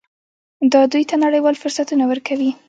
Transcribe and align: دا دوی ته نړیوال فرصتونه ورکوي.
دا 0.73 0.81
دوی 0.91 1.03
ته 1.09 1.15
نړیوال 1.25 1.55
فرصتونه 1.61 2.03
ورکوي. 2.07 2.51